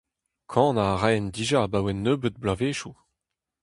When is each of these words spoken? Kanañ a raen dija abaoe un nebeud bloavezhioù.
Kanañ 0.51 0.77
a 0.83 0.87
raen 1.01 1.27
dija 1.35 1.57
abaoe 1.63 1.91
un 1.93 2.01
nebeud 2.03 2.35
bloavezhioù. 2.41 2.93